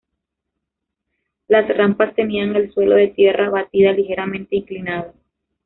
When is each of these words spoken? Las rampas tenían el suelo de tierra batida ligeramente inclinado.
Las 1.47 1.67
rampas 1.77 2.15
tenían 2.15 2.55
el 2.55 2.73
suelo 2.73 2.95
de 2.95 3.09
tierra 3.09 3.51
batida 3.51 3.91
ligeramente 3.91 4.55
inclinado. 4.55 5.13